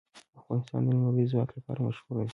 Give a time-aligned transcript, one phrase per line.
[0.39, 2.29] افغانستان د لمریز ځواک لپاره مشهور دی.